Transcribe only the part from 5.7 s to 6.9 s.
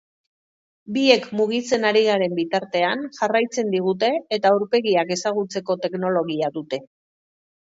teknologia dute.